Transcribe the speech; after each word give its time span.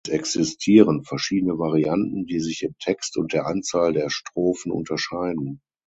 Es 0.07 0.11
existieren 0.13 1.03
verschiedene 1.03 1.59
Varianten, 1.59 2.25
die 2.25 2.39
sich 2.39 2.63
im 2.63 2.73
Text 2.79 3.17
und 3.17 3.33
der 3.33 3.45
Anzahl 3.45 3.93
der 3.93 4.09
Strophen 4.09 4.71
unterscheiden. 4.71 5.61